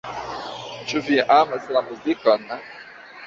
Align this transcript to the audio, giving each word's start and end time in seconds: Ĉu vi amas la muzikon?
Ĉu 0.91 1.01
vi 1.09 1.19
amas 1.35 1.69
la 1.77 1.83
muzikon? 1.91 2.47